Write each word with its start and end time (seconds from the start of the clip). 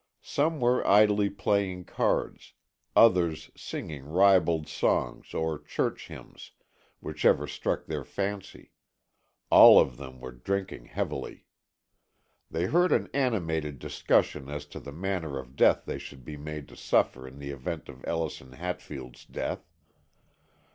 Some 0.23 0.59
were 0.59 0.83
idly 0.87 1.29
playing 1.29 1.83
cards; 1.85 2.53
others 2.95 3.51
singing 3.55 4.05
ribald 4.07 4.67
songs 4.67 5.35
or 5.35 5.59
church 5.59 6.07
hymns, 6.07 6.53
whichever 7.01 7.45
struck 7.45 7.85
their 7.85 8.03
fancy; 8.03 8.71
all 9.51 9.79
of 9.79 9.97
them 9.97 10.19
were 10.19 10.31
drinking 10.31 10.85
heavily. 10.85 11.45
They 12.49 12.65
heard 12.65 12.91
an 12.91 13.11
animated 13.13 13.77
discussion 13.77 14.49
as 14.49 14.65
to 14.73 14.79
the 14.79 14.91
manner 14.91 15.37
of 15.37 15.55
death 15.55 15.85
they 15.85 15.99
should 15.99 16.25
be 16.25 16.35
made 16.35 16.67
to 16.69 16.75
suffer 16.75 17.27
in 17.27 17.37
the 17.37 17.51
event 17.51 17.87
of 17.87 18.03
Ellison 18.07 18.53
Hatfield's 18.53 19.23
death. 19.25 19.69